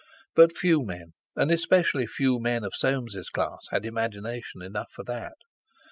But 0.33 0.57
few 0.57 0.81
men, 0.83 1.13
and 1.35 1.51
especially 1.51 2.07
few 2.07 2.39
men 2.39 2.63
of 2.63 2.73
Soames's 2.73 3.29
class, 3.29 3.67
had 3.69 3.85
imagination 3.85 4.63
enough 4.63 4.89
for 4.91 5.03
that. 5.03 5.35